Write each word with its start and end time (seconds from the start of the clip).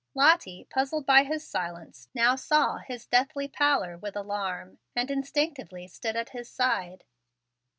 Lottie, 0.15 0.65
puzzled 0.67 1.05
by 1.05 1.21
his 1.25 1.45
silence, 1.45 2.09
now 2.15 2.35
saw 2.35 2.77
his 2.79 3.05
deathly 3.05 3.47
pallor 3.47 3.99
with 3.99 4.15
alarm, 4.15 4.79
and 4.95 5.11
instinctively 5.11 5.87
stood 5.87 6.15
at 6.15 6.29
his 6.29 6.49
side. 6.49 7.03